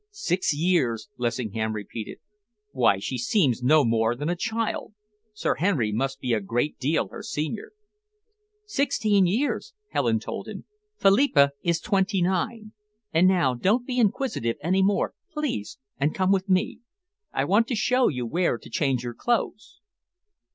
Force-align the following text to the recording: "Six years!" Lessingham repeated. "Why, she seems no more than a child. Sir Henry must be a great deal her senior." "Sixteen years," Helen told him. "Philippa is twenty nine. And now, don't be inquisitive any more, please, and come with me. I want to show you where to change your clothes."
"Six 0.09 0.51
years!" 0.57 1.09
Lessingham 1.17 1.73
repeated. 1.73 2.17
"Why, 2.71 2.97
she 2.97 3.19
seems 3.19 3.61
no 3.61 3.85
more 3.85 4.15
than 4.15 4.29
a 4.29 4.35
child. 4.35 4.95
Sir 5.31 5.53
Henry 5.53 5.91
must 5.91 6.19
be 6.19 6.33
a 6.33 6.41
great 6.41 6.79
deal 6.79 7.09
her 7.09 7.21
senior." 7.21 7.73
"Sixteen 8.65 9.27
years," 9.27 9.75
Helen 9.91 10.19
told 10.19 10.47
him. 10.47 10.65
"Philippa 10.97 11.51
is 11.61 11.79
twenty 11.79 12.19
nine. 12.23 12.71
And 13.13 13.27
now, 13.27 13.53
don't 13.53 13.85
be 13.85 13.99
inquisitive 13.99 14.55
any 14.63 14.81
more, 14.81 15.13
please, 15.31 15.77
and 15.99 16.15
come 16.15 16.31
with 16.31 16.49
me. 16.49 16.79
I 17.31 17.45
want 17.45 17.67
to 17.67 17.75
show 17.75 18.07
you 18.07 18.25
where 18.25 18.57
to 18.57 18.69
change 18.71 19.03
your 19.03 19.13
clothes." 19.13 19.81